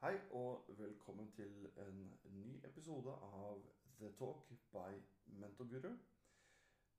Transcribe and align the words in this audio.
Hei 0.00 0.18
og 0.30 0.64
velkommen 0.78 1.32
til 1.32 1.66
en 1.76 2.18
ny 2.24 2.54
episode 2.64 3.12
av 3.12 3.58
The 3.98 4.08
Talk 4.18 4.46
by 4.72 4.94
Mentorguru. 5.26 5.90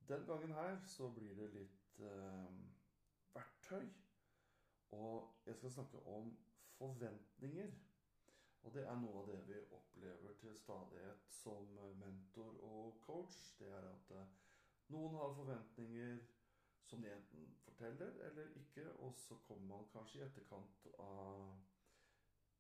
Den 0.08 0.26
gangen 0.26 0.54
her 0.54 0.78
så 0.86 1.08
blir 1.16 1.34
det 1.40 1.48
litt 1.56 2.02
eh, 2.10 2.60
verktøy. 3.34 3.88
Og 5.00 5.34
jeg 5.46 5.56
skal 5.56 5.74
snakke 5.78 6.04
om 6.14 6.30
forventninger. 6.78 7.74
Og 8.62 8.78
det 8.78 8.86
er 8.86 9.02
noe 9.02 9.24
av 9.24 9.34
det 9.34 9.40
vi 9.50 9.58
opplever 9.80 10.38
til 10.46 10.62
stadighet 10.62 11.26
som 11.40 11.74
mentor 12.04 12.62
og 12.70 13.02
coach. 13.08 13.42
Det 13.64 13.74
er 13.80 13.90
at 13.96 14.16
eh, 14.20 14.38
noen 14.94 15.18
har 15.18 15.34
forventninger 15.42 16.22
som 16.86 17.02
de 17.02 17.10
enten 17.18 17.50
forteller 17.66 18.14
eller 18.30 18.56
ikke, 18.62 18.92
og 18.94 19.18
så 19.26 19.42
kommer 19.48 19.68
man 19.76 19.94
kanskje 19.98 20.22
i 20.22 20.26
etterkant 20.30 20.92
av 21.00 21.71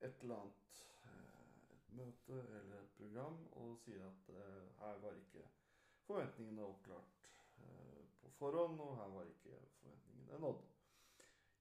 et 0.01 0.23
eller 0.23 0.35
annet 0.35 0.83
eh, 1.05 1.73
et 1.75 1.93
møte 1.99 2.39
eller 2.59 2.77
et 2.81 2.93
program 2.97 3.39
og 3.61 3.77
sier 3.83 4.05
at 4.07 4.33
eh, 4.35 4.67
her 4.81 5.01
var 5.05 5.17
ikke 5.19 5.45
forventningene 6.07 6.65
oppklart 6.65 7.31
eh, 7.61 8.03
på 8.21 8.33
forhånd, 8.39 8.79
og 8.79 8.97
her 8.97 9.15
var 9.15 9.29
ikke 9.29 9.63
forventningene 9.79 10.39
nådd. 10.45 10.61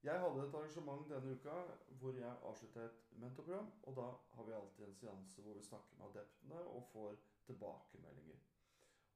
Jeg 0.03 0.21
hadde 0.21 0.45
et 0.47 0.55
arrangement 0.57 1.09
denne 1.11 1.33
uka 1.37 1.55
hvor 2.01 2.17
jeg 2.17 2.37
avslutta 2.51 2.85
et 2.89 3.01
mentorprogram. 3.21 3.67
Og 3.83 3.97
da 3.97 4.07
har 4.37 4.47
vi 4.47 4.55
alltid 4.57 4.87
en 4.87 4.95
seanse 4.97 5.43
hvor 5.45 5.59
vi 5.59 5.65
snakker 5.67 5.99
med 5.99 6.07
adeptene 6.07 6.61
og 6.61 6.87
får 6.93 7.19
tilbakemeldinger. 7.47 8.39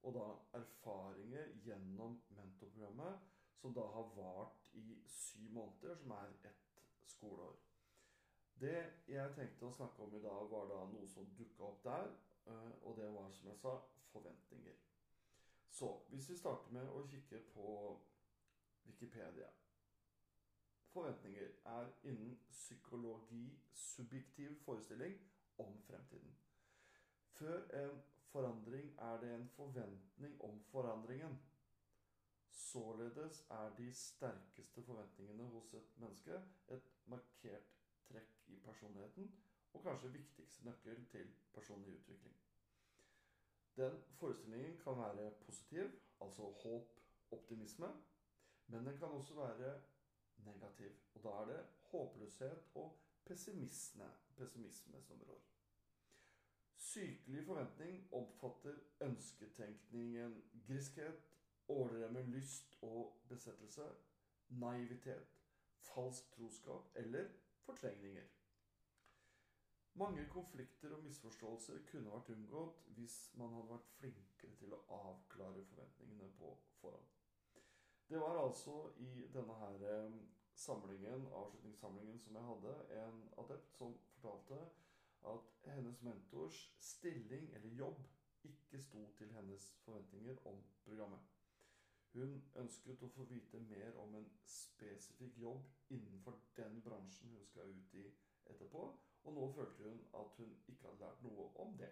Og 0.02 0.14
da 0.18 0.26
erfaringer 0.58 1.54
gjennom 1.64 2.18
mentorprogrammet 2.36 3.32
som 3.60 3.72
da 3.72 3.86
har 3.94 4.10
vart 4.18 4.68
i 4.76 4.98
syv 5.08 5.48
måneder, 5.56 5.96
som 5.96 6.10
er 6.10 6.34
ett 6.50 6.82
skoleår. 7.14 7.56
Det 8.60 8.76
jeg 9.08 9.34
tenkte 9.34 9.66
å 9.66 9.74
snakke 9.74 10.02
om 10.02 10.14
i 10.14 10.22
dag, 10.22 10.46
var 10.50 10.68
da 10.70 10.80
noe 10.92 11.08
som 11.10 11.26
dukka 11.38 11.66
opp 11.68 11.82
der. 11.84 12.10
Eh, 12.46 12.72
og 12.82 12.96
det 12.96 13.10
var, 13.14 13.30
som 13.32 13.48
jeg 13.50 13.58
sa, 13.58 13.74
forventninger. 14.12 14.80
Så 15.74 15.90
hvis 16.08 16.30
vi 16.30 16.36
starter 16.38 16.72
med 16.72 16.88
å 16.88 17.02
kikke 17.10 17.40
på 17.54 17.68
Wikipedia 18.84 19.48
Forventninger 20.94 21.48
er 21.66 21.88
innen 22.06 22.36
psykologi 22.50 23.48
subjektiv 23.74 24.52
forestilling 24.62 25.16
om 25.58 25.80
fremtiden. 25.88 26.36
Før 27.34 27.64
en 27.80 28.02
forandring 28.30 28.92
er 28.98 29.20
det 29.20 29.32
en 29.34 29.48
forventning 29.56 30.36
om 30.42 30.60
forandringen. 30.70 31.34
Således 32.50 33.46
er 33.50 33.74
de 33.78 33.92
sterkeste 33.94 34.82
forventningene 34.82 35.48
hos 35.50 35.74
et 35.74 35.98
menneske 35.98 36.38
et 36.68 36.92
markert 37.06 37.73
trekk 38.08 38.48
i 38.48 38.58
personligheten 38.64 39.30
og 39.72 39.82
kanskje 39.82 40.12
viktigste 40.12 40.64
nøkkel 40.64 41.06
til 41.10 41.30
personlig 41.54 41.94
utvikling. 41.98 42.36
Den 43.76 44.02
forestillingen 44.18 44.78
kan 44.78 44.98
være 44.98 45.30
positiv, 45.46 45.90
altså 46.20 46.42
håp, 46.42 47.00
optimisme, 47.30 47.86
men 48.66 48.86
den 48.86 48.98
kan 48.98 49.08
også 49.08 49.34
være 49.34 49.80
negativ. 50.36 50.92
Og 51.14 51.22
da 51.22 51.28
er 51.28 51.44
det 51.44 51.66
håpløshet 51.90 52.62
og 52.74 53.00
pessimisme, 53.24 54.10
pessimisme 54.36 55.02
som 55.02 55.22
rår. 55.28 55.42
Sykelig 56.76 57.44
forventning 57.46 58.08
oppfatter 58.12 58.74
ønsketenkningen 59.00 60.42
griskhet, 60.66 61.22
overdreven 61.68 62.30
lyst 62.30 62.76
og 62.82 63.22
besettelse, 63.28 63.82
naivitet, 64.48 65.26
falsk 65.80 66.30
troskap 66.30 66.90
eller 66.94 67.28
fortrengninger. 67.66 68.30
Mange 69.96 70.26
konflikter 70.28 70.94
og 70.96 71.02
misforståelser 71.06 71.84
kunne 71.90 72.14
vært 72.14 72.30
unngått 72.34 72.80
hvis 72.96 73.18
man 73.38 73.52
hadde 73.54 73.74
vært 73.76 73.92
flinkere 73.98 74.56
til 74.60 74.72
å 74.74 74.80
avklare 74.96 75.66
forventningene 75.68 76.30
på 76.38 76.50
forhånd. 76.80 77.12
Det 78.08 78.20
var 78.20 78.40
altså 78.40 78.74
i 79.00 79.28
denne 79.36 79.54
her 79.60 79.84
eh, 79.90 80.16
samlingen, 80.54 81.28
avslutningssamlingen 81.32 82.18
som 82.20 82.34
jeg 82.36 82.48
hadde, 82.48 82.74
en 83.04 83.22
adept 83.44 83.78
som 83.78 83.94
fortalte 84.16 84.58
at 85.30 85.70
hennes 85.76 86.02
mentors 86.02 86.58
stilling 86.78 87.48
eller 87.54 87.78
jobb 87.78 88.02
ikke 88.44 88.82
sto 88.82 89.06
til 89.18 89.32
hennes 89.32 89.70
forventninger 89.84 90.46
om 90.46 90.60
programmet. 90.84 91.33
Hun 92.14 92.34
ønsket 92.62 93.02
å 93.02 93.10
få 93.16 93.24
vite 93.30 93.58
mer 93.68 93.96
om 93.98 94.14
en 94.14 94.26
spesifikk 94.46 95.38
jobb 95.42 95.94
innenfor 95.96 96.38
den 96.56 96.80
bransjen 96.86 97.32
hun 97.34 97.46
skal 97.50 97.72
ut 97.74 97.94
i 97.98 98.04
etterpå, 98.52 98.84
og 99.24 99.34
nå 99.34 99.48
følte 99.56 99.88
hun 99.88 100.02
at 100.20 100.36
hun 100.38 100.52
ikke 100.68 100.86
hadde 100.86 101.00
lært 101.00 101.24
noe 101.26 101.48
om 101.64 101.74
det. 101.80 101.90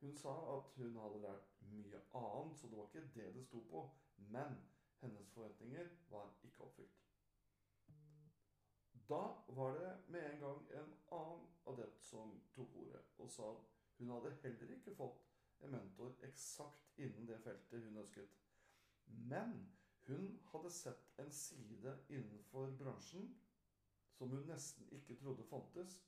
Hun 0.00 0.16
sa 0.16 0.32
at 0.56 0.72
hun 0.80 0.96
hadde 0.96 1.20
lært 1.26 1.50
mye 1.74 2.00
annet, 2.22 2.56
så 2.56 2.68
det 2.70 2.78
var 2.78 2.88
ikke 2.88 3.10
det 3.14 3.34
det 3.34 3.44
sto 3.44 3.60
på. 3.68 3.84
Men 4.16 4.56
hennes 5.00 5.28
forventninger 5.34 5.88
var 6.08 6.32
ikke 6.44 6.64
oppfylt. 6.64 6.96
Da 9.10 9.22
var 9.48 9.74
det 9.78 9.90
med 10.08 10.32
en 10.32 10.40
gang 10.40 10.66
en 10.80 10.92
annen 11.12 11.46
adept 11.66 12.04
som 12.06 12.36
tok 12.54 12.76
ordet 12.84 13.00
og 13.18 13.30
sa 13.30 13.48
at 13.50 13.64
hun 13.98 14.12
hadde 14.14 14.36
heller 14.42 14.74
ikke 14.76 14.94
fått 14.94 15.24
en 15.60 15.74
mentor 15.74 16.14
eksakt 16.28 16.94
innen 16.96 17.26
det 17.28 17.40
feltet 17.44 17.84
hun 17.84 17.98
ønsket. 18.04 18.36
Men 19.30 19.54
hun 20.06 20.40
hadde 20.52 20.70
sett 20.70 21.18
en 21.22 21.32
side 21.32 21.96
innenfor 22.08 22.72
bransjen 22.78 23.28
som 24.18 24.32
hun 24.34 24.46
nesten 24.50 24.88
ikke 24.96 25.16
trodde 25.20 25.46
fantes. 25.48 26.00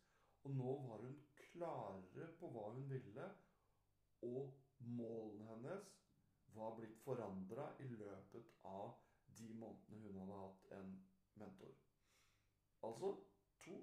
Og 0.42 0.54
nå 0.58 0.72
var 0.88 1.04
hun 1.06 1.18
klarere 1.38 2.28
på 2.40 2.50
hva 2.50 2.68
hun 2.74 2.88
ville, 2.90 3.28
og 4.26 4.56
målene 4.82 5.46
hennes 5.52 5.92
var 6.56 6.74
blitt 6.76 6.98
forandra 7.04 7.68
i 7.80 7.86
løpet 7.92 8.50
av 8.68 8.96
de 9.38 9.48
månedene 9.54 10.02
hun 10.02 10.18
hadde 10.18 10.40
hatt 10.40 10.72
en 10.78 10.90
mentor. 11.40 11.76
Altså 12.82 13.12
to 13.62 13.78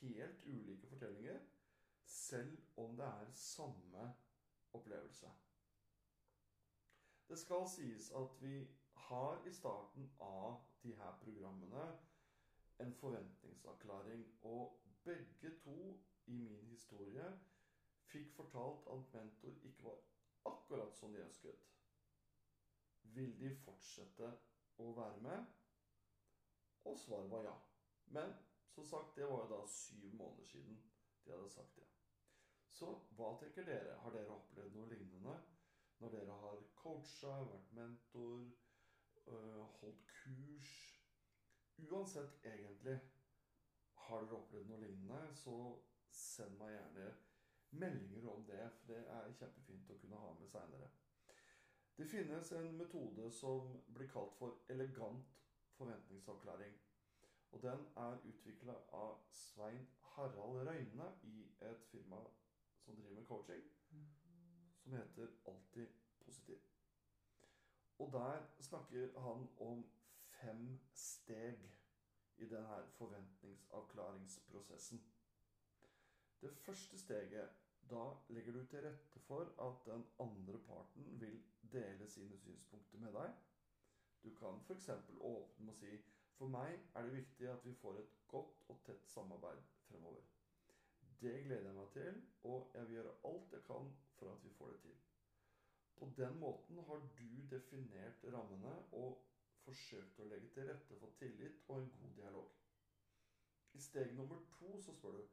helt 0.00 0.42
ulike 0.46 0.90
fortellinger, 0.90 1.38
selv 2.04 2.58
om 2.76 2.96
det 2.98 3.06
er 3.06 3.32
samme 3.38 4.10
opplevelse. 4.72 5.30
Det 7.30 7.38
skal 7.38 7.68
sies 7.70 8.10
at 8.18 8.42
vi 8.42 8.68
har 8.92 9.46
i 9.46 9.52
starten 9.52 10.10
av 10.18 10.56
de 10.82 10.94
her 10.98 11.12
programmene 11.22 11.84
en 12.82 12.94
forventningsavklaring. 12.94 14.24
Og 14.42 14.80
begge 15.04 15.52
to 15.64 15.76
i 16.26 16.38
min 16.38 16.64
historie 16.66 17.28
fikk 18.10 18.32
fortalt 18.34 18.88
at 18.90 19.14
mentor 19.14 19.54
ikke 19.62 19.84
var 19.84 20.00
akkurat 20.50 20.96
som 20.96 21.14
de 21.14 21.22
ønsket. 21.22 21.62
Vil 23.14 23.38
de 23.38 23.54
fortsette 23.62 24.32
å 24.82 24.90
være 24.98 25.22
med? 25.22 25.46
Og 26.90 26.98
svaret 26.98 27.30
var 27.30 27.46
ja. 27.46 27.54
Men 28.06 28.34
som 28.74 28.90
sagt, 28.90 29.14
det 29.16 29.30
var 29.30 29.44
jo 29.44 29.54
da 29.54 29.62
syv 29.66 30.10
måneder 30.18 30.50
siden 30.50 30.82
de 31.24 31.36
hadde 31.36 31.54
sagt 31.54 31.78
det. 31.78 31.86
Så 32.66 32.90
hva 33.14 33.36
tenker 33.38 33.70
dere? 33.70 33.94
Har 34.02 34.18
dere 34.18 34.34
opplevd 34.34 34.74
noe 34.74 34.90
lignende? 34.90 35.38
Når 36.00 36.08
dere 36.08 36.36
har 36.42 36.62
coacha, 36.74 37.32
vært 37.52 37.72
mentor, 37.72 38.50
øh, 39.26 39.64
holdt 39.80 40.06
kurs 40.06 40.78
Uansett, 41.80 42.44
egentlig, 42.44 43.00
har 43.94 44.20
dere 44.20 44.36
opplevd 44.36 44.68
noe 44.68 44.80
lignende, 44.82 45.20
så 45.34 45.54
send 46.12 46.58
meg 46.60 46.74
gjerne 46.74 47.06
meldinger 47.70 48.28
om 48.34 48.44
det, 48.48 48.66
for 48.76 48.92
det 48.92 48.98
er 49.14 49.32
kjempefint 49.38 49.92
å 49.94 49.96
kunne 50.02 50.20
ha 50.20 50.34
med 50.36 50.52
seinere. 50.52 50.90
Det 51.96 52.08
finnes 52.10 52.52
en 52.52 52.76
metode 52.76 53.30
som 53.32 53.72
blir 53.96 54.12
kalt 54.12 54.36
for 54.36 54.60
elegant 54.76 55.40
forventningsavklaring. 55.78 56.76
Og 57.50 57.64
den 57.64 57.88
er 58.04 58.20
utvikla 58.28 58.76
av 59.00 59.24
Svein 59.32 59.88
Harald 60.12 60.68
Røyne 60.68 61.12
i 61.32 61.36
et 61.72 61.88
firma 61.92 62.20
som 62.84 62.96
driver 62.96 63.16
med 63.22 63.28
coaching. 63.32 63.64
Mm 63.90 64.19
som 64.82 64.92
heter 64.92 65.28
'Alltid 65.46 65.88
positiv'. 66.20 66.62
Og 67.98 68.12
der 68.12 68.46
snakker 68.60 69.20
han 69.20 69.48
om 69.60 69.90
fem 70.40 70.80
steg 70.94 71.70
i 72.36 72.48
denne 72.48 72.86
forventningsavklaringsprosessen. 72.96 75.04
Det 76.40 76.56
første 76.56 76.98
steget 76.98 77.50
da 77.90 78.12
legger 78.28 78.52
du 78.52 78.66
til 78.66 78.84
rette 78.84 79.20
for 79.20 79.68
at 79.68 79.92
den 79.92 80.06
andre 80.20 80.58
parten 80.58 81.20
vil 81.20 81.42
dele 81.72 82.08
sine 82.08 82.38
synspunkter 82.38 82.98
med 82.98 83.12
deg. 83.12 83.34
Du 84.24 84.34
kan 84.34 84.60
f.eks. 84.66 84.90
åpne 85.20 85.66
med 85.66 85.74
å 85.74 85.78
si 85.78 85.98
For 86.40 86.48
meg 86.48 86.78
er 86.96 87.04
det 87.04 87.12
viktig 87.12 87.48
at 87.52 87.64
vi 87.64 87.74
får 87.76 87.98
et 88.00 88.12
godt 88.28 88.62
og 88.72 88.78
tett 88.86 89.08
samarbeid 89.12 89.58
fremover. 89.88 90.22
Det 91.20 91.32
gleder 91.44 91.66
jeg 91.68 91.74
meg 91.76 91.88
til, 91.92 92.20
og 92.48 92.70
jeg 92.74 92.86
vil 92.88 92.94
gjøre 92.94 93.16
alt 93.30 93.52
jeg 93.52 93.64
kan 93.66 93.90
for 94.18 94.32
at 94.32 94.44
vi 94.44 94.52
får 94.58 94.70
det 94.72 94.80
til. 94.80 95.00
På 95.96 96.12
den 96.16 96.38
måten 96.40 96.78
har 96.78 97.02
du 97.18 97.42
definert 97.50 98.24
rammene 98.34 98.72
og 98.92 99.26
forsøkt 99.64 100.20
å 100.20 100.28
legge 100.30 100.48
til 100.54 100.70
rette 100.70 100.96
for 101.02 101.12
tillit 101.18 101.58
og 101.68 101.82
en 101.82 101.90
god 101.98 102.14
dialog. 102.16 102.54
I 103.72 103.80
steg 103.80 104.14
nummer 104.16 104.40
to 104.54 104.78
så 104.86 104.94
spør 104.96 105.18
du 105.18 105.26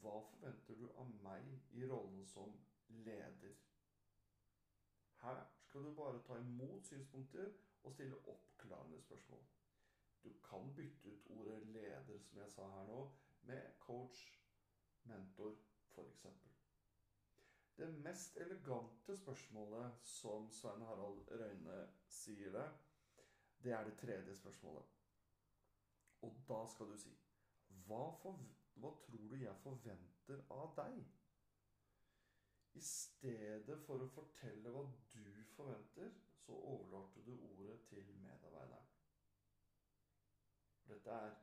hva 0.00 0.16
forventer 0.30 0.80
du 0.80 0.88
av 0.90 1.14
meg 1.22 1.46
i 1.70 1.86
rollen 1.92 2.26
som 2.26 2.58
leder? 2.88 3.54
Her 5.22 5.44
skal 5.68 5.86
du 5.86 5.94
bare 5.94 6.22
ta 6.26 6.36
imot 6.42 6.90
synspunkter 6.90 7.54
og 7.82 7.94
stille 7.94 8.18
oppklarende 8.34 9.00
spørsmål. 9.06 9.46
Du 10.24 10.32
kan 10.50 10.74
bytte 10.76 11.14
ut 11.14 11.30
ordet 11.30 11.62
'leder', 11.66 12.18
som 12.18 12.38
jeg 12.38 12.50
sa 12.50 12.68
her 12.70 12.86
nå, 12.86 13.10
med 13.42 13.62
'coach', 13.80 14.47
'mentor', 15.08 15.56
f.eks. 15.94 16.26
Det 17.78 17.88
mest 18.04 18.36
elegante 18.36 19.16
spørsmålet, 19.16 19.92
som 20.02 20.50
Svein 20.50 20.82
Harald 20.82 21.28
Røyne 21.30 21.78
sier 22.08 22.52
det, 22.52 22.66
det 23.62 23.72
er 23.72 23.84
det 23.84 23.98
tredje 23.98 24.34
spørsmålet. 24.36 24.82
Og 26.22 26.42
da 26.48 26.66
skal 26.72 26.90
du 26.90 26.96
si 26.98 27.14
hva, 27.86 28.02
for, 28.22 28.40
hva 28.82 28.90
tror 29.04 29.30
du 29.30 29.36
jeg 29.36 29.62
forventer 29.62 30.42
av 30.50 30.74
deg? 30.80 30.98
I 32.74 32.82
stedet 32.84 33.78
for 33.86 34.02
å 34.02 34.10
fortelle 34.14 34.74
hva 34.74 34.84
du 35.14 35.44
forventer, 35.54 36.12
så 36.42 36.58
overlater 36.74 37.26
du 37.26 37.34
ordet 37.52 37.78
til 37.90 38.10
medarbeideren. 38.22 38.90
Dette 40.88 41.10
er 41.10 41.34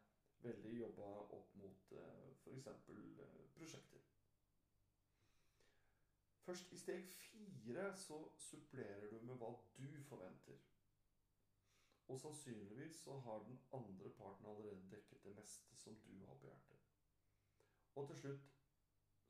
veldig 0.46 0.78
jobba 0.80 1.10
opp 1.40 1.56
mot 1.60 1.92
eh, 1.92 2.30
f.eks. 2.44 2.70
Prosjekter. 3.56 4.02
Først 6.46 6.72
i 6.72 6.78
steg 6.78 7.06
fire 7.10 7.98
så 7.98 8.18
supplerer 8.38 9.10
du 9.10 9.22
med 9.26 9.36
hva 9.42 9.52
du 9.78 9.88
forventer. 10.10 10.60
Og 12.08 12.20
sannsynligvis 12.20 12.96
så 12.96 13.20
har 13.20 13.40
den 13.48 13.60
andre 13.74 14.10
parten 14.18 14.46
allerede 14.46 14.90
dekket 14.92 15.24
det 15.24 15.36
meste 15.36 15.76
som 15.76 15.96
du 15.96 16.26
har 16.26 16.36
på 16.36 16.48
hjertet. 16.48 16.84
Og 17.96 18.08
til 18.08 18.18
slutt 18.18 18.52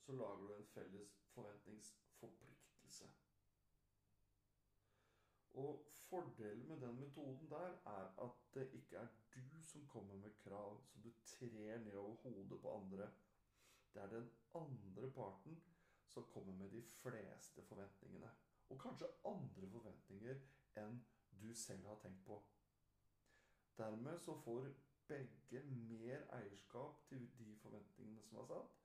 så 0.06 0.12
lager 0.12 0.48
du 0.48 0.56
en 0.56 0.68
felles 0.74 1.16
forventningsforpliktelse. 1.34 3.10
Og 5.54 5.86
fordelen 5.92 6.68
med 6.68 6.82
den 6.82 7.00
metoden 7.00 7.50
der 7.50 7.78
er 7.86 8.26
at 8.26 8.32
det 8.54 8.70
ikke 8.74 8.98
er 8.98 9.08
du 9.36 9.62
som 9.64 9.88
kommer 9.88 10.16
med 10.16 10.32
krav 10.44 10.82
som 10.84 11.02
du 11.02 11.12
trer 11.26 11.78
ned 11.78 11.94
over 11.94 12.16
hodet 12.16 12.62
på 12.62 12.76
andre. 12.82 13.12
Det 13.96 14.04
er 14.04 14.12
den 14.12 14.30
andre 14.56 15.12
parten 15.12 15.64
som 16.08 16.28
kommer 16.34 16.54
med 16.54 16.70
de 16.72 16.82
fleste 17.02 17.64
forventningene. 17.64 18.30
Og 18.70 18.80
kanskje 18.82 19.08
andre 19.26 19.70
forventninger 19.72 20.42
enn 20.82 21.00
du 21.42 21.54
selv 21.56 21.88
har 21.88 22.00
tenkt 22.04 22.26
på. 22.26 22.42
Dermed 23.78 24.20
så 24.20 24.36
får 24.44 24.68
begge 25.08 25.64
mer 25.64 26.28
eierskap 26.40 27.06
til 27.08 27.30
de 27.40 27.56
forventningene 27.62 28.24
som 28.24 28.38
er 28.38 28.50
satt, 28.52 28.76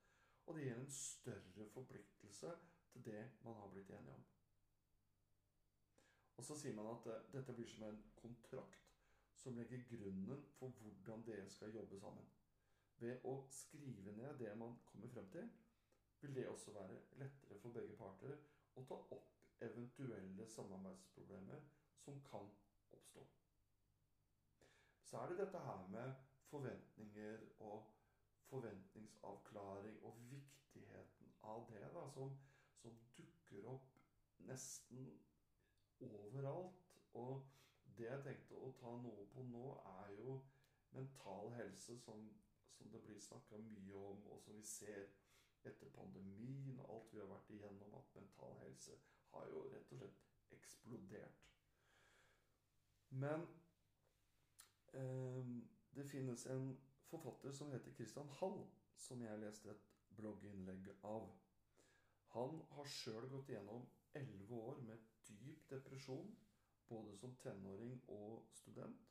og 0.47 0.57
det 0.57 0.65
gir 0.65 0.79
en 0.79 0.91
større 0.91 1.69
forpliktelse 1.75 2.53
til 2.93 3.05
det 3.05 3.23
man 3.45 3.55
har 3.55 3.71
blitt 3.75 3.91
enige 3.91 4.15
om. 4.15 4.25
Og 6.37 6.45
så 6.45 6.57
sier 6.59 6.75
man 6.75 6.93
at 6.95 7.07
eh, 7.13 7.25
dette 7.33 7.55
blir 7.55 7.69
som 7.69 7.89
en 7.89 8.03
kontrakt 8.23 8.95
som 9.43 9.57
legger 9.57 9.83
grunnen 9.91 10.45
for 10.59 10.69
hvordan 10.69 11.27
dere 11.27 11.51
skal 11.51 11.75
jobbe 11.75 11.99
sammen. 12.01 12.27
Ved 13.01 13.25
å 13.25 13.35
skrive 13.51 14.13
ned 14.17 14.39
det 14.43 14.55
man 14.61 14.77
kommer 14.91 15.13
frem 15.15 15.29
til, 15.33 15.51
vil 16.21 16.35
det 16.37 16.49
også 16.49 16.77
være 16.77 17.01
lettere 17.23 17.61
for 17.63 17.73
begge 17.77 17.97
parter 17.97 18.37
å 18.77 18.85
ta 18.89 19.01
opp 19.17 19.37
eventuelle 19.65 20.49
samarbeidsproblemer 20.57 21.65
som 22.05 22.21
kan 22.29 22.51
oppstå 22.93 23.25
så 25.11 25.19
er 25.19 25.29
det 25.29 25.39
dette 25.39 25.59
her 25.59 25.87
med 25.91 26.13
forventninger 26.47 27.39
og 27.59 27.87
forventningsavklaring 28.51 30.03
og 30.03 30.17
viktigheten 30.31 31.33
av 31.43 31.67
det 31.71 31.89
da, 31.95 32.05
som, 32.15 32.37
som 32.83 32.99
dukker 33.17 33.67
opp 33.73 33.89
nesten 34.51 35.09
overalt. 36.01 36.95
Og 37.15 37.43
det 37.99 38.07
jeg 38.07 38.23
tenkte 38.29 38.61
å 38.63 38.71
ta 38.79 38.95
noe 39.03 39.27
på 39.35 39.43
nå, 39.51 39.65
er 39.97 40.15
jo 40.21 40.37
mental 40.95 41.51
helse, 41.59 41.99
som, 42.07 42.23
som 42.77 42.91
det 42.91 43.03
blir 43.05 43.21
snakka 43.21 43.59
mye 43.65 43.95
om, 43.95 44.27
og 44.33 44.41
som 44.41 44.57
vi 44.57 44.63
ser 44.67 45.09
etter 45.65 45.93
pandemien 45.95 46.79
og 46.79 46.95
alt 46.95 47.15
vi 47.15 47.21
har 47.21 47.31
vært 47.31 47.51
igjennom, 47.55 47.95
at 47.95 48.15
mental 48.17 48.57
helse 48.63 48.97
har 49.35 49.49
jo 49.53 49.65
rett 49.73 49.93
og 49.93 50.03
slett 50.03 50.55
eksplodert. 50.57 51.47
Men 53.11 53.47
eh, 54.95 55.53
det 55.97 56.07
finnes 56.11 56.47
en 56.47 56.73
forfatter 57.11 57.53
som 57.53 57.71
heter 57.75 57.95
Christian 57.95 58.29
Hall, 58.41 58.63
som 58.97 59.23
jeg 59.23 59.43
leste 59.43 59.71
et 59.71 59.89
blogginnlegg 60.17 60.93
av. 61.03 61.31
Han 62.35 62.61
har 62.77 62.93
sjøl 62.95 63.27
gått 63.33 63.51
gjennom 63.51 63.87
elleve 64.15 64.55
år 64.71 64.81
med 64.87 65.09
dyp 65.29 65.71
depresjon, 65.71 66.31
både 66.89 67.17
som 67.19 67.35
tenåring 67.43 67.99
og 68.09 68.47
student. 68.55 69.11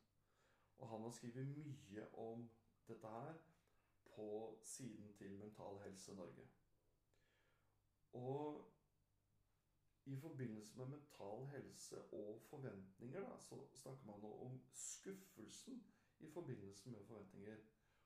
Og 0.79 0.88
han 0.88 1.03
har 1.03 1.11
skrevet 1.15 1.47
mye 1.47 2.06
om 2.23 2.47
dette 2.89 3.13
her 3.13 3.38
på 4.15 4.27
siden 4.63 5.13
til 5.13 5.38
Mental 5.39 5.80
Helse 5.83 6.15
Norge. 6.15 6.47
Og 8.13 8.65
i 10.06 10.15
forbindelse 10.15 10.77
med 10.77 10.86
mental 10.86 11.47
helse 11.47 12.01
og 12.01 12.41
forventninger 12.41 13.19
da, 13.19 13.38
så 13.38 13.56
snakker 13.74 14.06
man 14.06 14.19
nå 14.19 14.31
om 14.45 14.62
skuffelsen 14.74 15.83
i 16.19 16.30
forbindelse 16.30 16.89
med 16.89 17.06
forventninger. 17.06 17.57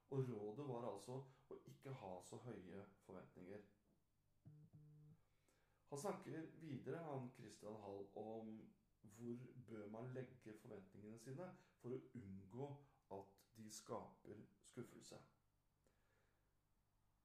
Og 0.09 0.29
rådet 0.29 0.67
var 0.67 0.87
altså 0.93 1.23
å 1.49 1.57
ikke 1.65 1.93
ha 2.01 2.11
så 2.21 2.37
høye 2.43 2.83
forventninger. 3.05 3.63
Han 5.89 5.99
snakker 5.99 6.45
videre, 6.59 7.03
han 7.03 7.31
Christian 7.37 7.79
Hall, 7.85 8.05
om 8.15 8.71
hvor 9.01 9.39
bør 9.67 9.89
man 9.89 10.13
legge 10.13 10.35
forventningene 10.61 11.19
sine 11.19 11.47
for 11.79 11.95
å 11.95 12.01
unngå 12.19 12.69
at 13.15 13.39
de 13.55 13.71
skaper 13.71 14.43
skuffelse. 14.73 15.21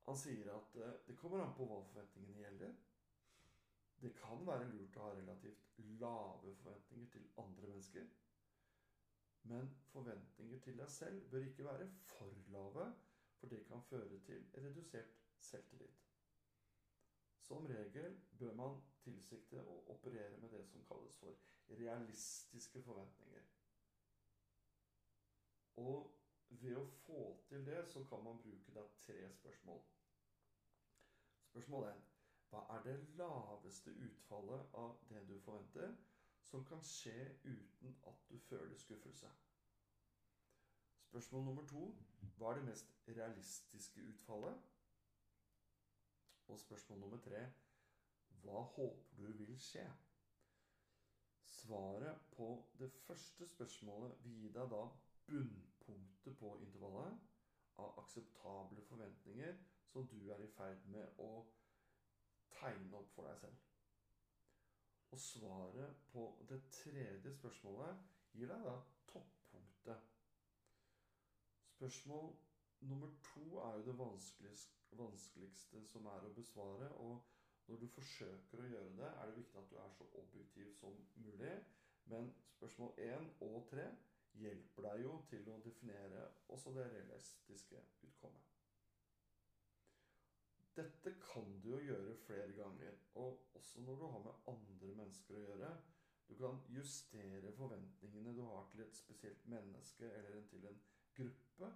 Han 0.09 0.17
sier 0.17 0.53
at 0.55 0.77
eh, 0.81 0.95
det 1.09 1.17
kommer 1.21 1.43
an 1.45 1.57
på 1.57 1.67
hva 1.69 1.83
forventningene 1.91 2.45
gjelder. 2.45 2.77
Det 4.01 4.15
kan 4.17 4.47
være 4.47 4.71
lurt 4.71 4.97
å 4.97 5.05
ha 5.05 5.15
relativt 5.19 5.69
lave 6.01 6.55
forventninger 6.63 7.11
til 7.13 7.27
andre 7.43 7.73
mennesker. 7.73 8.07
Men 9.51 9.69
forventninger 9.93 10.61
til 10.65 10.79
deg 10.79 10.91
selv 10.93 11.31
bør 11.31 11.47
ikke 11.49 11.67
være 11.67 11.89
for 12.09 12.41
lave, 12.55 12.87
for 13.41 13.53
det 13.53 13.65
kan 13.69 13.83
føre 13.91 14.21
til 14.27 14.47
redusert 14.65 15.19
selvtillit. 15.41 16.05
Som 17.49 17.67
regel 17.67 18.17
bør 18.39 18.55
man 18.55 18.81
tilsikte 19.05 19.63
å 19.63 19.79
operere 19.95 20.41
med 20.41 20.53
det 20.53 20.65
som 20.69 20.85
kalles 20.89 21.17
for 21.21 21.77
realistiske 21.81 22.83
forventninger. 22.83 23.45
Og 25.85 26.18
ved 26.51 26.77
å 26.77 26.85
få 27.05 27.23
til 27.49 27.67
det, 27.67 27.81
så 27.93 28.05
kan 28.11 28.23
man 28.25 28.41
bruke 28.43 28.75
da 28.75 28.85
tre 29.07 29.33
spørsmål. 29.33 29.83
Spørsmål 31.51 31.89
1. 31.89 32.01
Hva 32.51 32.63
er 32.77 32.83
det 32.83 32.97
laveste 33.21 33.91
utfallet 33.91 34.75
av 34.83 34.97
det 35.11 35.25
du 35.29 35.37
forventer, 35.45 35.95
som 36.43 36.65
kan 36.65 36.81
skje 36.85 37.17
uten 37.45 37.97
at 38.09 38.25
du 38.31 38.39
føler 38.49 38.77
skuffelse? 38.77 39.31
Spørsmål 41.09 41.45
nummer 41.45 41.67
to 41.67 41.85
hva 42.37 42.51
er 42.51 42.61
det 42.61 42.65
mest 42.65 42.93
realistiske 43.09 44.01
utfallet? 44.01 44.61
Og 46.49 46.61
spørsmål 46.61 47.01
nummer 47.01 47.21
tre 47.25 47.43
hva 48.43 48.63
håper 48.75 49.17
du 49.17 49.33
vil 49.41 49.57
skje? 49.61 49.85
Svaret 51.45 52.21
på 52.37 52.49
det 52.79 52.91
første 52.93 53.49
spørsmålet 53.49 54.25
vil 54.25 54.37
gi 54.43 54.53
deg 54.55 54.71
da 54.73 54.83
bunnpunktet 55.89 56.39
på 56.39 56.59
intervallet 56.61 57.19
av 57.79 57.99
akseptable 57.99 58.83
forventninger 58.89 59.57
som 59.93 60.07
du 60.07 60.31
er 60.31 60.43
i 60.45 60.51
ferd 60.57 60.85
med 60.93 61.21
å 61.25 61.31
tegne 62.59 62.99
opp 62.99 63.13
for 63.15 63.29
deg 63.29 63.39
selv. 63.41 63.65
Og 65.11 65.21
svaret 65.21 66.03
på 66.13 66.25
det 66.51 66.61
tredje 66.75 67.33
spørsmålet 67.39 68.03
gir 68.37 68.51
deg 68.51 68.67
da 68.67 68.75
toppunktet. 69.13 70.11
Spørsmål 71.79 72.35
nummer 72.91 73.15
to 73.31 73.47
er 73.65 73.79
jo 73.79 73.87
det 73.87 73.97
vanskeligste 74.99 75.85
som 75.93 76.07
er 76.13 76.27
å 76.27 76.35
besvare. 76.35 76.91
Og 77.07 77.25
når 77.69 77.81
du 77.81 77.89
forsøker 77.95 78.61
å 78.61 78.69
gjøre 78.69 78.97
det, 78.99 79.09
er 79.09 79.31
det 79.31 79.39
viktig 79.39 79.63
at 79.63 79.71
du 79.71 79.79
er 79.81 79.97
så 79.97 80.11
objektiv 80.21 80.75
som 80.77 81.01
mulig. 81.15 81.57
Men 82.13 82.31
spørsmål 82.59 83.01
én 83.09 83.33
og 83.41 83.65
tre 83.71 83.89
hjelper 84.39 84.87
deg 84.89 85.03
jo 85.05 85.17
til 85.31 85.51
å 85.53 85.59
definere 85.65 86.29
også 86.55 86.73
det 86.77 86.87
realistiske 86.93 87.83
utkommet. 88.07 88.55
Dette 90.79 91.15
kan 91.19 91.49
du 91.63 91.73
jo 91.73 91.79
gjøre 91.83 92.15
flere 92.23 92.53
ganger, 92.55 92.99
og 93.19 93.49
også 93.59 93.83
når 93.83 93.97
du 93.99 94.05
har 94.13 94.21
med 94.27 94.51
andre 94.53 94.95
mennesker 95.01 95.35
å 95.35 95.41
gjøre. 95.47 95.71
Du 96.29 96.35
kan 96.39 96.61
justere 96.71 97.53
forventningene 97.57 98.35
du 98.37 98.43
har 98.47 98.69
til 98.71 98.85
et 98.85 98.95
spesielt 98.97 99.47
menneske 99.51 100.11
eller 100.21 100.45
til 100.53 100.67
en 100.71 100.81
gruppe, 101.17 101.73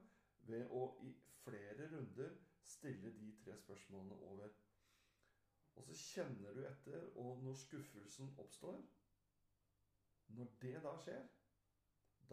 ved 0.46 0.70
å 0.70 0.84
i 1.06 1.12
flere 1.42 1.88
runder 1.90 2.36
stille 2.66 3.10
de 3.18 3.32
tre 3.42 3.56
spørsmålene 3.58 4.18
over. 4.30 4.54
Og 5.74 5.84
så 5.88 5.98
kjenner 5.98 6.54
du 6.54 6.64
etter, 6.68 7.06
og 7.18 7.42
når 7.42 7.58
skuffelsen 7.64 8.34
oppstår 8.38 8.82
Når 10.32 10.52
det 10.62 10.76
da 10.84 10.92
skjer, 11.02 11.24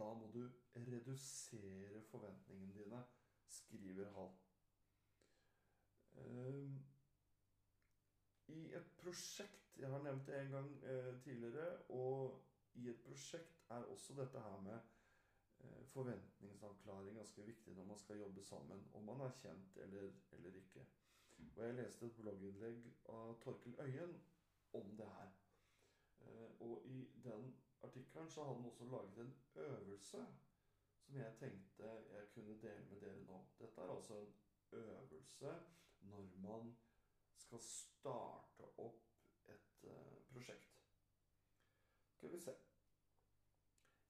da 0.00 0.12
må 0.16 0.30
du 0.34 0.44
redusere 0.74 2.02
forventningene 2.08 2.72
dine, 2.74 3.02
skriver 3.46 4.12
Hall. 4.14 4.30
Um, 6.20 6.78
I 8.48 8.62
et 8.76 8.94
prosjekt 8.98 9.76
Jeg 9.78 9.88
har 9.88 10.02
nevnt 10.02 10.26
det 10.26 10.38
en 10.40 10.50
gang 10.50 10.70
eh, 10.84 11.20
tidligere. 11.24 11.66
Og 11.88 12.40
i 12.74 12.88
et 12.90 13.02
prosjekt 13.04 13.60
er 13.70 13.84
også 13.92 14.16
dette 14.18 14.40
her 14.40 14.58
med 14.60 14.78
eh, 15.60 15.84
forventningsavklaring 15.92 17.16
ganske 17.16 17.46
viktig 17.46 17.76
når 17.76 17.84
man 17.92 17.98
skal 17.98 18.18
jobbe 18.18 18.42
sammen. 18.44 18.82
Om 18.94 19.04
man 19.12 19.20
er 19.20 19.38
kjent 19.42 19.78
eller, 19.84 20.10
eller 20.32 20.58
ikke. 20.62 20.84
Og 21.56 21.64
jeg 21.64 21.74
leste 21.74 22.06
et 22.06 22.18
blogginnlegg 22.20 22.84
av 23.08 23.38
Torkel 23.44 23.76
Øyen 23.80 24.12
om 24.72 24.96
det 24.96 25.08
her. 25.16 25.32
Eh, 26.20 26.60
og 26.60 26.82
i 26.84 27.08
den 27.24 27.54
artikkelen 27.82 28.30
så 28.30 28.44
hadde 28.44 28.60
han 28.60 28.70
også 28.70 28.84
laget 28.84 29.18
en 29.18 29.34
øvelse 29.54 30.26
som 31.10 31.16
jeg 31.16 31.36
tenkte 31.38 31.84
jeg 31.84 32.28
kunne 32.34 32.60
dele 32.62 32.84
med 32.90 33.00
dere 33.00 33.22
nå. 33.24 33.44
Dette 33.58 33.80
er 33.80 33.96
altså 33.96 34.18
en 34.20 34.34
øvelse 34.72 35.54
når 36.00 36.26
man 36.42 36.76
skal 37.36 37.60
starte 37.60 38.68
opp 38.78 39.48
et 39.48 39.84
uh, 39.84 40.18
prosjekt. 40.32 40.76
Skal 42.16 42.32
vi 42.32 42.40
se 42.40 42.54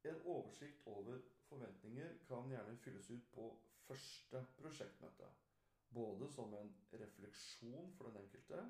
En 0.05 0.23
oversikt 0.25 0.87
over 0.87 1.19
forventninger 1.49 2.13
kan 2.29 2.49
gjerne 2.49 2.77
fylles 2.77 3.11
ut 3.11 3.33
på 3.33 3.49
første 3.87 4.47
prosjektmøte. 4.59 5.29
Både 5.95 6.29
som 6.33 6.55
en 6.55 6.71
refleksjon 6.93 7.93
for 7.97 8.09
den 8.09 8.17
enkelte 8.23 8.63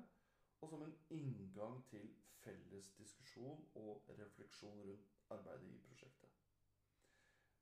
og 0.61 0.69
som 0.69 0.83
en 0.83 0.97
inngang 1.09 1.85
til 1.89 2.09
felles 2.43 2.91
diskusjon 2.97 3.65
og 3.81 4.09
refleksjon 4.19 4.83
rundt 4.87 5.11
arbeidet 5.35 5.73
i 5.75 5.81
prosjektet. 5.87 6.29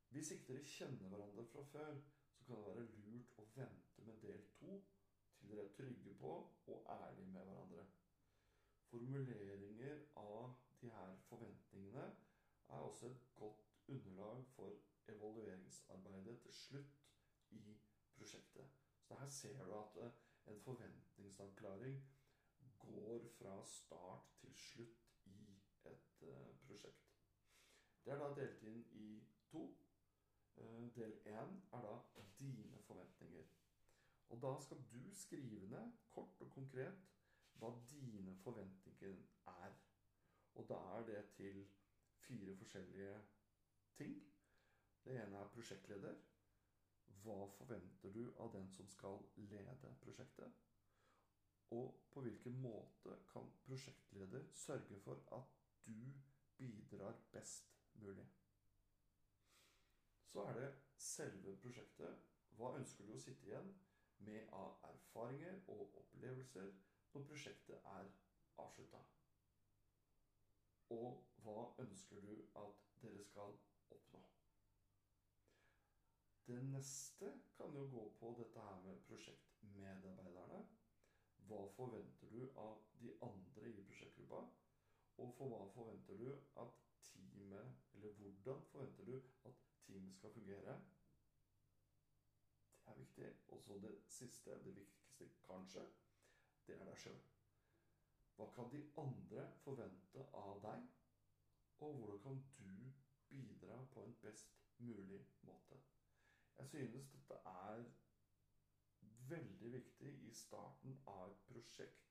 Hvis 0.09 0.31
ikke 0.31 0.53
dere 0.53 0.71
kjenner 0.75 1.11
hverandre 1.11 1.45
fra 1.45 1.63
før, 1.73 1.99
så 2.35 2.45
kan 2.45 2.55
det 2.55 2.65
være 2.65 2.85
lurt 3.05 3.35
å 3.37 3.45
vente 3.55 4.05
med 4.07 4.21
del 4.23 4.45
to 4.59 4.79
til 5.39 5.51
dere 5.51 5.65
er 5.65 5.73
trygge 5.75 6.13
på 6.21 6.31
og 6.73 6.87
ærlige 6.95 7.31
med 7.33 7.45
hverandre. 7.49 7.85
Formuleringer 8.89 10.01
av 10.23 10.55
de 10.81 10.89
her 10.95 11.15
forventningene 11.29 12.05
er 12.69 12.79
også 12.87 13.11
et 13.11 13.27
godt 13.35 13.67
underlag 13.87 14.45
for 14.55 14.73
evalueringsarbeidet 15.13 16.39
til 16.41 16.53
slutt 16.53 16.97
i 17.59 17.77
prosjektet. 18.15 18.65
Så 19.01 19.15
her 19.15 19.29
ser 19.29 19.63
du 19.63 19.73
at 19.73 20.01
eh, 20.05 20.11
en 20.53 20.61
forventningsavklaring 20.61 22.01
går 22.93 23.27
fra 23.37 23.53
start 23.65 24.31
til 24.41 24.53
slutt 24.55 25.25
i 25.25 25.59
et 25.85 26.21
uh, 26.21 26.57
prosjekt. 26.65 27.13
Det 28.05 28.13
er 28.13 28.21
da 28.23 28.33
delt 28.41 28.63
inn 28.71 28.83
i 29.03 29.09
to. 29.51 29.63
Uh, 30.59 30.89
del 30.95 31.13
én 31.31 31.55
er 31.71 31.85
da 31.85 32.25
dine 32.39 32.81
forventninger. 32.87 33.47
Og 34.29 34.41
da 34.41 34.55
skal 34.61 34.83
du 34.91 35.15
skrive 35.15 35.67
ned 35.67 35.91
kort 36.09 36.41
og 36.41 36.51
konkret 36.51 37.05
hva 37.59 37.71
dine 37.89 38.35
forventninger 38.43 39.15
er. 39.47 39.77
Og 40.55 40.69
da 40.69 40.79
er 40.97 41.05
det 41.05 41.23
til 41.37 41.67
fire 42.15 42.55
forskjellige 42.55 43.21
ting. 43.95 44.33
Det 45.03 45.15
ene 45.21 45.37
er 45.37 45.53
prosjektleder. 45.53 46.15
Hva 47.23 47.45
forventer 47.57 48.13
du 48.13 48.23
av 48.39 48.51
den 48.53 48.69
som 48.71 48.87
skal 48.87 49.17
lede 49.35 49.95
prosjektet? 50.03 50.51
Og 51.71 52.01
på 52.11 52.21
hvilken 52.21 52.61
måte 52.61 53.17
kan 53.31 53.51
prosjektleder 53.65 54.47
sørge 54.53 54.99
for 54.99 55.21
at 55.37 55.43
du 55.85 56.13
bidrar 56.57 57.21
best 57.31 57.75
mulig? 57.93 58.25
Så 60.31 60.41
er 60.41 60.53
det 60.53 60.73
selve 60.97 61.55
prosjektet. 61.61 62.25
Hva 62.57 62.73
ønsker 62.77 63.05
du 63.05 63.13
å 63.15 63.21
sitte 63.21 63.47
igjen 63.47 63.69
med 64.25 64.49
av 64.53 64.81
erfaringer 64.89 65.61
og 65.67 65.95
opplevelser 66.01 66.73
når 67.13 67.25
prosjektet 67.29 67.87
er 67.93 68.11
avslutta? 68.65 69.01
Og 70.97 71.23
hva 71.43 71.59
ønsker 71.85 72.21
du 72.25 72.35
at 72.63 72.83
dere 73.01 73.23
skal 73.29 73.55
oppnå? 73.95 74.21
Det 76.49 76.59
neste 76.73 77.31
kan 77.57 77.75
jo 77.77 77.85
gå 77.93 78.05
på 78.19 78.33
dette 78.39 78.61
her 78.65 78.81
med 78.85 79.01
prosjektmedarbeiderne. 79.07 80.63
Hva 81.49 81.63
forventer 81.73 82.29
du 82.29 82.41
av 82.61 82.81
de 83.01 83.13
andre 83.25 83.69
i 83.71 83.83
prosjektgruppa? 83.87 84.41
Og 85.17 85.31
for 85.37 85.49
hva 85.49 85.63
forventer 85.73 86.19
du 86.21 86.27
at 86.63 86.75
teamet 87.07 87.71
Eller 87.93 88.13
hvordan 88.19 88.61
forventer 88.71 89.05
du 89.05 89.15
at 89.49 89.63
teamet 89.85 90.13
skal 90.15 90.33
fungere? 90.33 90.75
Det 92.85 92.93
er 92.93 92.99
viktig. 92.99 93.31
Og 93.47 93.61
så 93.61 93.79
det 93.79 93.95
siste, 94.07 94.59
det 94.65 94.75
viktigste 94.75 95.29
kanskje, 95.47 95.87
det 96.67 96.77
er 96.77 96.85
deg 96.85 97.01
sjøl. 97.01 97.19
Hva 98.37 98.47
kan 98.55 98.69
de 98.71 98.83
andre 99.01 99.47
forvente 99.63 100.25
av 100.43 100.61
deg? 100.63 100.85
Og 101.79 101.95
hvordan 101.95 102.43
kan 102.55 102.69
du 102.77 102.91
bidra 103.29 103.81
på 103.93 104.03
en 104.05 104.15
best 104.21 104.53
mulig 104.77 105.25
måte? 105.41 105.81
Jeg 106.59 106.67
synes 106.67 107.09
dette 107.09 107.41
er 107.45 107.83
veldig 109.31 109.71
viktig 109.73 110.11
i 110.27 110.33
starten 110.35 110.97
av 111.07 111.31
et 111.31 111.41
prosjekt. 111.49 112.05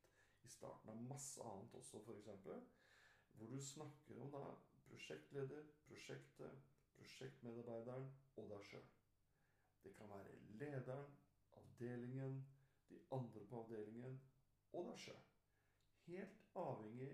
I 0.45 0.49
starten 0.49 0.91
av 0.93 1.03
masse 1.11 1.45
annet 1.45 1.75
også, 1.75 2.01
f.eks. 2.01 2.29
Hvor 3.39 3.53
du 3.53 3.61
snakker 3.63 4.21
om 4.23 4.31
da 4.33 4.43
prosjektleder, 4.89 5.65
prosjektet, 5.87 6.63
prosjektmedarbeideren 6.99 8.09
og 8.37 8.49
deg 8.53 8.65
sjøl. 8.71 8.87
Det 9.85 9.93
kan 9.97 10.11
være 10.11 10.39
lederen, 10.61 11.13
avdelingen, 11.61 12.41
de 12.89 12.99
andre 13.13 13.45
på 13.51 13.63
avdelingen 13.63 14.17
og 14.73 14.89
deg 14.89 15.03
sjøl. 15.05 15.23
Helt 16.09 16.43
avhengig, 16.59 17.13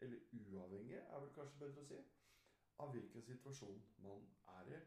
eller 0.00 0.32
uavhengig 0.32 0.98
er 1.00 1.22
vel 1.24 1.32
kanskje 1.36 1.60
bedre 1.64 1.84
å 1.84 1.88
si, 1.90 2.00
av 2.80 2.94
hvilken 2.94 3.24
situasjon 3.26 3.80
man 4.04 4.22
er 4.56 4.74
i, 4.78 4.80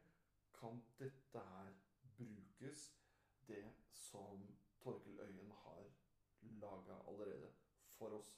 kan 0.57 0.79
dette 0.97 1.41
her 1.51 1.73
brukes, 2.15 2.87
det 3.47 3.63
som 4.13 4.47
Torkel 4.83 5.19
Øyen 5.25 5.51
har 5.63 5.83
laga 6.63 6.99
allerede 7.09 7.51
for 7.97 8.19
oss. 8.19 8.33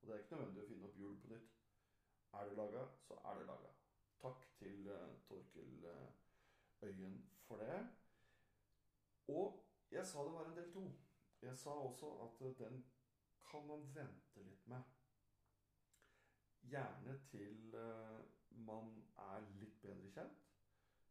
Og 0.00 0.08
det 0.08 0.14
er 0.14 0.24
ikke 0.24 0.36
nødvendig 0.36 0.64
å 0.64 0.70
finne 0.70 0.88
opp 0.90 0.98
hjul 1.02 1.20
på 1.22 1.32
nytt. 1.34 1.52
Er 2.34 2.48
det 2.48 2.56
laga, 2.58 2.86
så 3.06 3.18
er 3.30 3.38
det 3.40 3.46
laga. 3.50 3.70
Takk 4.22 4.48
til 4.58 4.88
uh, 4.90 5.14
Torkel 5.28 5.86
uh, 5.90 6.88
Øyen 6.88 7.20
for 7.46 7.62
det. 7.62 7.78
Og 9.28 9.60
jeg 9.90 10.06
sa 10.06 10.24
det 10.24 10.32
var 10.32 10.50
en 10.50 10.56
del 10.56 10.72
to. 10.72 10.84
Jeg 11.42 11.56
sa 11.56 11.70
også 11.70 12.10
at 12.24 12.58
den 12.58 12.84
kan 13.50 13.66
man 13.66 13.94
vente 13.94 14.42
litt 14.42 14.66
med. 14.66 14.82
Gjerne 16.64 17.18
til 17.30 17.74
eh, 17.74 18.20
man 18.66 18.94
er 19.20 19.44
litt 19.60 19.76
bedre 19.82 20.10
kjent, 20.14 20.46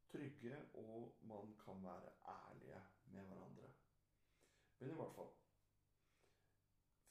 trygge, 0.09 0.57
og 0.73 1.13
man 1.29 1.53
kan 1.61 1.83
være 1.83 2.11
ærlige 2.33 2.81
med 3.13 3.27
hverandre. 3.29 3.62
Men 4.83 4.91
i 4.91 4.95
hvert 4.99 5.15
fall 5.15 5.29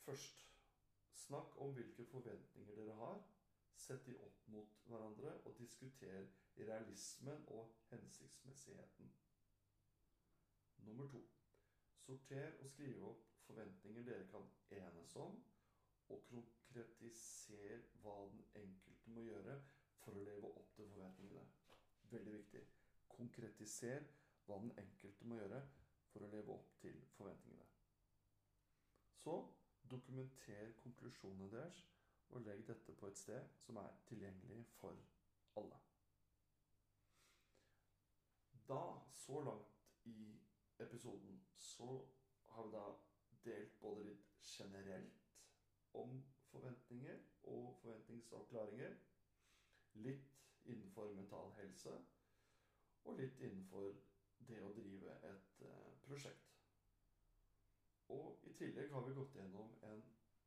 Først 0.05 0.41
snakk 1.17 1.55
om 1.65 1.71
hvilke 1.75 2.05
forventninger 2.05 2.75
dere 2.75 2.97
har. 2.99 3.23
Sett 3.83 4.03
de 4.07 4.17
opp 4.27 4.43
mot 4.53 4.75
hverandre 4.91 5.31
og 5.49 5.55
diskuter 5.59 6.27
realismen 6.59 7.47
og 7.55 7.71
hensiktsmessigheten. 7.91 9.13
Nummer 10.89 11.09
to. 11.15 11.23
Sorter 12.05 12.59
og 12.61 12.69
skriv 12.75 13.07
opp 13.09 13.25
forventninger 13.47 14.05
dere 14.11 14.29
kan 14.35 14.49
enes 14.83 15.17
om, 15.17 15.39
og 16.13 16.25
konkretiser 16.29 17.87
hva 18.03 18.19
den 18.35 18.45
enkelte 18.65 19.17
må 19.17 19.25
gjøre 19.31 19.57
for 20.05 20.19
å 20.19 20.27
leve 20.29 20.51
opp 20.61 20.75
til 20.77 20.93
forventningene. 20.93 21.47
Veldig 22.13 22.37
viktig. 22.37 22.67
Konkretiser 23.17 24.05
hva 24.45 24.61
den 24.67 24.77
enkelte 24.85 25.31
må 25.33 25.41
gjøre 25.41 25.63
for 26.13 26.25
å 26.25 26.31
leve 26.33 26.55
opp 26.55 26.75
til 26.81 26.99
forventningene. 27.17 27.69
Så 29.23 29.37
dokumenter 29.91 30.73
konklusjonene 30.83 31.51
deres, 31.53 31.89
og 32.33 32.41
legg 32.47 32.67
dette 32.69 32.95
på 32.97 33.07
et 33.07 33.19
sted 33.19 33.49
som 33.61 33.77
er 33.77 33.97
tilgjengelig 34.09 34.65
for 34.79 34.97
alle. 35.61 35.79
Da, 38.69 38.83
så 39.15 39.41
langt 39.45 39.83
i 40.05 40.41
episoden, 40.81 41.43
så 41.59 41.89
har 42.55 42.65
vi 42.65 42.73
da 42.73 42.85
delt 43.45 43.81
både 43.81 44.05
litt 44.07 44.29
generelt 44.47 45.21
om 45.93 46.23
forventninger 46.51 47.19
og 47.43 47.77
forventningsavklaringer. 47.83 48.97
Litt 49.95 50.33
innenfor 50.65 51.13
mental 51.13 51.53
helse, 51.59 51.93
og 53.05 53.19
litt 53.19 53.41
innenfor 53.41 53.93
det 54.49 54.63
å 54.63 54.73
drive 54.77 55.17
et 55.29 55.63
uh, 55.67 55.91
prosjekt. 56.07 56.49
Tillegg 58.63 58.93
har 58.95 59.03
vi 59.07 59.15
gått 59.15 59.35
gjennom 59.35 59.75
en 59.83 60.03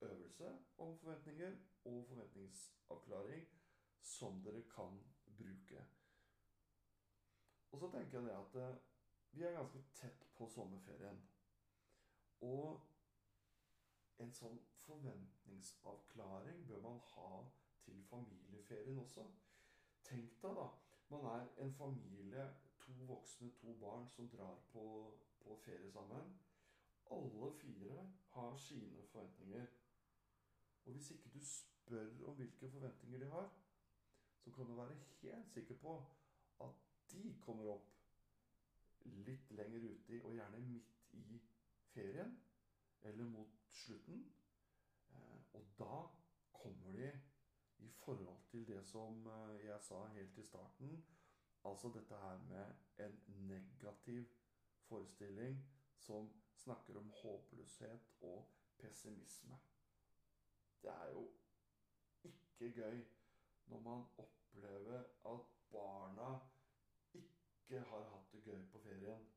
øvelse 0.07 0.51
om 0.77 0.97
forventninger 0.97 1.55
og 1.85 2.05
forventningsavklaring 2.07 3.47
som 4.01 4.43
dere 4.43 4.61
kan 4.75 4.99
bruke. 5.37 5.85
Og 7.71 7.79
så 7.79 7.89
tenker 7.91 8.19
jeg 8.19 8.27
det 8.27 8.35
at 8.35 8.55
eh, 8.61 8.75
vi 9.31 9.43
er 9.43 9.57
ganske 9.57 9.81
tett 9.99 10.27
på 10.37 10.47
sommerferien. 10.47 11.19
Og 12.41 12.79
en 14.23 14.31
sånn 14.31 14.61
forventningsavklaring 14.85 16.63
bør 16.69 16.81
man 16.87 17.03
ha 17.11 17.31
til 17.83 17.99
familieferien 18.07 18.99
også. 19.03 19.27
Tenk 20.07 20.39
deg, 20.41 20.55
da. 20.55 20.69
Man 21.11 21.27
er 21.33 21.51
en 21.65 21.73
familie, 21.75 22.47
to 22.79 22.95
voksne, 23.11 23.51
to 23.59 23.75
barn, 23.81 24.07
som 24.15 24.29
drar 24.31 24.55
på, 24.71 24.85
på 25.43 25.59
ferie 25.67 25.91
sammen. 25.91 26.31
Alle 27.11 27.51
fire 27.59 28.13
har 28.29 28.57
sine 28.57 29.03
forventninger. 29.07 29.65
Og 30.85 30.91
hvis 30.91 31.11
ikke 31.11 31.29
du 31.33 31.39
spør 31.45 32.27
om 32.27 32.35
hvilke 32.35 32.69
forventninger 32.71 33.19
de 33.19 33.25
har, 33.25 33.53
så 34.39 34.51
kan 34.51 34.65
du 34.65 34.75
være 34.75 34.95
helt 35.21 35.51
sikker 35.51 35.75
på 35.75 36.05
at 36.61 36.73
de 37.11 37.37
kommer 37.41 37.69
opp 37.69 37.91
litt 39.05 39.51
lenger 39.51 39.85
uti, 39.89 40.19
og 40.21 40.33
gjerne 40.33 40.59
midt 40.59 40.95
i 41.13 41.39
ferien, 41.93 42.37
eller 43.01 43.25
mot 43.25 43.57
slutten. 43.69 44.25
Eh, 45.09 45.39
og 45.53 45.67
da 45.79 46.01
kommer 46.53 46.91
de 46.91 47.11
i 47.77 47.89
forhold 47.89 48.47
til 48.49 48.67
det 48.67 48.85
som 48.87 49.27
eh, 49.27 49.65
jeg 49.65 49.81
sa 49.81 50.05
helt 50.07 50.37
i 50.37 50.43
starten, 50.43 51.05
altså 51.65 51.91
dette 51.93 52.17
her 52.21 52.37
med 52.37 52.73
en 53.05 53.21
negativ 53.47 54.25
forestilling 54.87 55.61
som 55.97 56.29
snakker 56.65 56.97
om 56.97 57.09
håpløshet 57.21 58.13
og 58.21 58.47
pessimisme. 58.77 59.57
Det 60.81 60.91
er 60.91 61.09
jo 61.13 61.27
ikke 62.23 62.71
gøy 62.81 63.03
når 63.67 63.79
man 63.79 64.05
opplever 64.17 65.03
at 65.25 65.45
barna 65.71 66.29
ikke 67.13 67.79
har 67.89 68.09
hatt 68.09 68.31
det 68.33 68.43
gøy 68.45 68.63
på 68.71 68.81
ferien. 68.87 69.27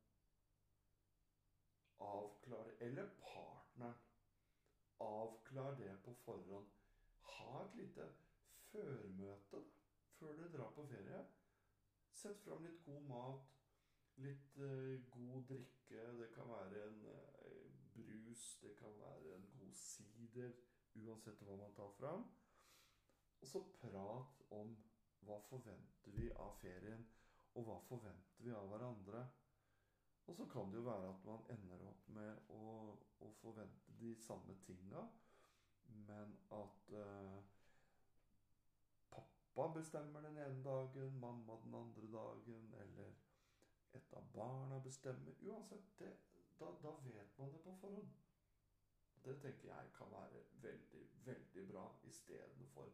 Avklar. 1.99 2.73
Eller 2.81 3.11
partneren. 3.21 4.01
Avklar 5.01 5.75
det 5.77 5.99
på 6.05 6.15
forhånd. 6.25 6.71
Ha 7.23 7.65
et 7.65 7.75
lite 7.75 8.09
førmøte 8.71 9.63
før 10.19 10.37
du 10.37 10.57
drar 10.57 10.71
på 10.71 10.87
ferie. 10.87 11.25
Sett 12.13 12.41
fram 12.45 12.65
litt 12.65 12.85
god 12.85 13.05
mat, 13.13 13.58
litt 14.25 14.59
uh, 14.59 14.99
god 15.15 15.47
drikke. 15.51 16.05
Det 16.21 16.29
kan 16.35 16.51
være 16.51 16.85
en 16.89 17.01
uh, 17.07 17.71
brus, 17.95 18.45
det 18.63 18.75
kan 18.79 18.95
være 19.01 19.37
en 19.37 19.49
god 19.59 19.75
sider. 19.75 20.53
Uansett 20.99 21.43
hva 21.47 21.57
man 21.61 21.75
tar 21.77 21.91
fram. 21.99 22.25
Og 23.41 23.47
så 23.49 23.63
prat 23.81 24.41
om 24.51 24.73
hva 25.27 25.39
forventer 25.51 26.15
vi 26.17 26.31
av 26.33 26.57
ferien, 26.63 27.05
og 27.55 27.69
hva 27.69 27.77
forventer 27.87 28.47
vi 28.47 28.55
av 28.55 28.67
hverandre. 28.71 29.27
Og 30.29 30.37
så 30.37 30.47
kan 30.53 30.73
det 30.73 30.81
jo 30.81 30.89
være 30.89 31.13
at 31.13 31.23
man 31.25 31.47
ender 31.55 31.85
opp 31.89 32.09
med 32.17 32.51
å, 32.53 32.65
å 33.25 33.31
forvente 33.41 33.95
de 34.01 34.11
samme 34.21 34.57
tinga, 34.67 35.05
men 36.09 36.35
at 36.55 36.93
uh, 36.93 37.39
pappa 39.15 39.71
bestemmer 39.79 40.27
den 40.27 40.37
ene 40.43 40.61
dagen, 40.65 41.17
mamma 41.23 41.57
den 41.65 41.79
andre 41.79 42.11
dagen, 42.13 42.69
eller 42.83 43.17
et 43.99 44.15
av 44.15 44.31
barna 44.35 44.81
bestemmer 44.85 45.45
Uansett, 45.51 45.93
det, 45.99 46.15
da, 46.59 46.73
da 46.83 46.95
vet 47.05 47.39
man 47.39 47.53
det 47.53 47.63
på 47.67 47.75
forhånd. 47.83 48.17
Det 49.25 49.35
tenker 49.43 49.69
jeg 49.69 49.93
kan 49.99 50.11
være 50.15 50.43
veldig, 50.63 51.05
veldig 51.27 51.69
bra 51.73 51.85
istedenfor 52.09 52.93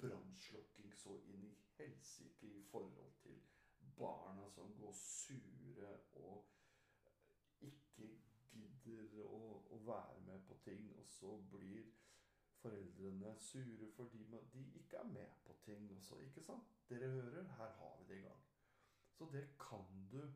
brannslukking 0.00 0.94
så 0.96 1.16
inn 1.32 1.44
i 1.44 1.56
helsike 1.76 2.48
i 2.48 2.62
forhold 2.72 3.12
til 3.22 3.40
barna 3.98 4.48
som 4.54 4.72
går 4.80 4.92
sure 4.96 5.92
og 6.12 6.46
ikke 7.60 8.08
gidder 8.50 9.18
å, 9.26 9.42
å, 9.70 9.80
være 9.86 10.20
med 10.26 10.44
på 10.48 10.56
ting, 10.64 10.88
og 10.96 11.08
så 11.12 11.34
blir 11.52 11.90
foreldrene 12.62 13.34
sure 13.44 13.90
fordi 13.96 14.24
de 14.54 14.64
ikke 14.80 15.02
er 15.04 15.12
med 15.12 15.42
på 15.44 15.56
ting 15.64 15.90
også. 15.96 16.20
Ikke 16.24 16.44
sant? 16.44 16.72
Dere 16.88 17.12
hører, 17.12 17.52
her 17.60 17.76
har 17.82 17.98
vi 18.00 18.08
det 18.08 18.22
i 18.22 18.24
gang. 18.24 18.49
Så 19.20 19.26
det 19.32 19.48
kan 19.58 20.08
du 20.12 20.32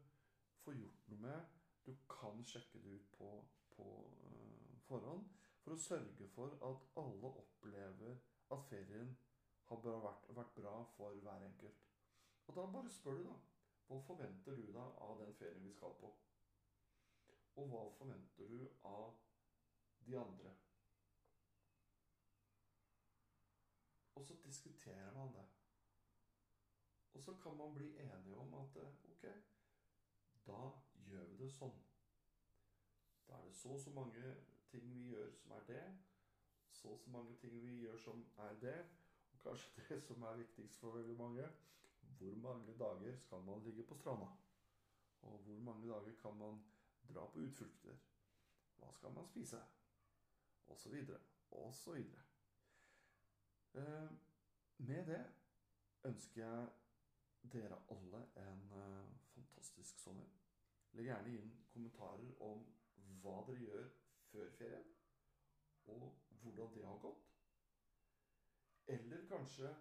få 0.60 0.72
gjort 0.76 1.06
noe 1.08 1.20
med. 1.20 1.44
Du 1.86 1.94
kan 2.08 2.42
sjekke 2.44 2.82
det 2.84 2.90
ut 2.98 3.06
på, 3.16 3.28
på 3.72 3.86
uh, 4.32 4.74
forhånd 4.84 5.30
for 5.62 5.72
å 5.72 5.80
sørge 5.80 6.28
for 6.34 6.52
at 6.68 6.84
alle 7.00 7.30
opplever 7.30 8.18
at 8.52 8.66
ferien 8.68 9.14
har 9.70 9.80
bra 9.86 9.94
vært, 10.04 10.28
vært, 10.36 10.52
bra 10.58 10.74
for 10.98 11.16
hver 11.24 11.46
enkelt. 11.48 11.88
Og 12.44 12.60
da 12.60 12.66
bare 12.76 12.92
spør 12.92 13.16
du, 13.22 13.24
da. 13.30 13.38
Hva 13.88 14.02
forventer 14.10 14.60
du 14.60 14.68
da 14.76 14.84
av 15.08 15.16
den 15.22 15.32
ferien 15.40 15.64
vi 15.64 15.72
skal 15.72 15.96
på? 16.04 16.12
Og 17.56 17.72
hva 17.72 17.82
forventer 17.96 18.52
du 18.52 18.68
av 18.92 19.16
de 20.04 20.20
andre? 20.26 20.56
Og 24.12 24.28
så 24.28 24.36
diskuterer 24.44 25.16
man 25.16 25.32
det. 25.40 25.48
Og 27.14 27.22
så 27.22 27.34
kan 27.42 27.56
man 27.56 27.74
bli 27.74 27.88
enige 27.98 28.36
om 28.36 28.54
at 28.54 28.76
ok, 28.82 29.26
da 30.46 30.70
gjør 31.06 31.26
vi 31.30 31.36
det 31.36 31.50
sånn. 31.52 31.76
Da 33.28 33.38
er 33.38 33.46
det 33.46 33.54
så 33.56 33.68
og 33.76 33.80
så 33.80 33.90
mange 33.94 34.34
ting 34.70 34.88
vi 34.92 35.08
gjør 35.12 35.30
som 35.38 35.52
er 35.56 35.66
det. 35.68 35.84
Så 36.74 36.88
og 36.88 36.98
så 37.00 37.10
mange 37.10 37.36
ting 37.40 37.54
vi 37.62 37.76
gjør 37.84 37.96
som 37.96 38.26
er 38.38 38.56
det 38.60 38.78
Og 39.32 39.38
kanskje 39.42 39.82
det 39.88 40.02
som 40.02 40.22
er 40.22 40.36
viktigst 40.36 40.80
for 40.80 40.98
veldig 40.98 41.16
mange. 41.16 41.46
Hvor 42.18 42.34
mange 42.42 42.78
dager 42.78 43.16
skal 43.16 43.42
man 43.42 43.62
ligge 43.62 43.82
på 43.82 43.94
stranda? 43.94 44.26
Og 45.22 45.38
hvor 45.38 45.60
mange 45.60 45.88
dager 45.88 46.12
kan 46.22 46.36
man 46.36 46.60
dra 47.08 47.26
på 47.30 47.38
utflukter? 47.38 47.96
Hva 48.76 48.92
skal 48.92 49.12
man 49.12 49.26
spise? 49.26 49.62
Og 50.66 50.78
så 50.78 50.88
videre. 50.90 51.20
Og 51.50 51.74
så 51.74 51.92
videre. 51.92 52.22
Eh, 53.74 54.10
med 54.78 55.06
det 55.06 55.24
ønsker 56.04 56.42
jeg 56.46 56.68
dere 57.52 57.78
alle 57.94 58.20
en 58.36 58.64
eh, 58.80 59.12
fantastisk 59.34 59.98
sommer. 59.98 60.28
Legg 60.94 61.08
gjerne 61.10 61.34
inn 61.38 61.54
kommentarer 61.72 62.34
om 62.48 62.64
hva 63.22 63.40
dere 63.48 63.64
gjør 63.64 63.88
før 64.30 64.52
ferien, 64.58 64.92
og 65.94 66.22
hvordan 66.42 66.74
det 66.74 66.86
har 66.86 67.00
gått. 67.02 67.34
Eller 68.86 69.26
kanskje 69.28 69.74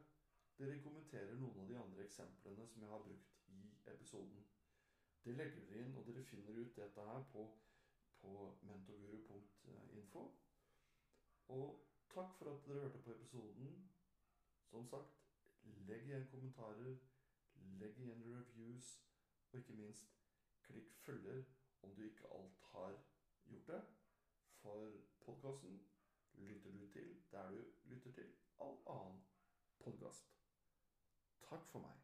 dere 0.58 0.82
kommenterer 0.84 1.40
noen 1.40 1.60
av 1.64 1.70
de 1.70 1.78
andre 1.80 2.06
eksemplene 2.08 2.68
som 2.72 2.84
jeg 2.84 2.92
har 2.92 3.06
brukt 3.08 3.48
i 3.52 3.62
episoden. 3.94 4.46
Det 5.24 5.36
legger 5.38 5.66
dere 5.70 5.86
inn, 5.86 5.96
og 5.98 6.08
dere 6.08 6.24
finner 6.28 6.60
ut 6.60 6.76
dette 6.78 7.08
her 7.10 7.26
på, 7.32 7.48
på 8.22 8.34
mentorguru.info. 8.68 10.24
Og 11.56 11.68
takk 12.14 12.36
for 12.38 12.52
at 12.52 12.68
dere 12.68 12.86
hørte 12.86 13.04
på 13.06 13.16
episoden. 13.16 13.74
Som 14.70 14.88
sagt, 14.90 15.20
legg 15.88 16.08
igjen 16.08 16.28
kommentarer, 16.32 16.96
legg 17.80 17.98
igjen 17.98 18.24
reviews, 18.24 18.94
og 19.52 19.60
ikke 19.60 19.74
minst 19.74 20.14
klikk 20.62 20.94
følger 21.06 21.44
om 21.82 21.96
du 21.96 22.02
ikke 22.02 22.32
alt 22.36 22.60
har 22.72 22.96
gjort 23.46 23.68
det. 23.68 23.82
For 24.62 24.92
podkasten 25.26 25.82
lytter 26.34 26.72
du 26.72 26.88
til 26.92 27.24
der 27.32 27.52
du 27.52 27.64
lytter 27.84 28.12
til 28.12 28.36
all 28.60 28.78
annen 28.88 29.22
podkast. 29.80 30.34
Takk 31.50 31.68
for 31.72 31.80
meg. 31.80 32.03